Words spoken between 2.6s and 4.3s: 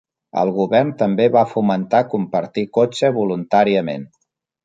cotxe voluntàriament.